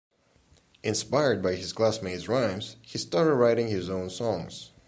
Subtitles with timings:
[0.81, 4.71] Inspired by his classmate's rhymes, he started writing his own songs.